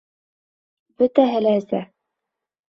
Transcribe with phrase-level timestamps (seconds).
[1.03, 1.83] Бөтәһе лә эсә.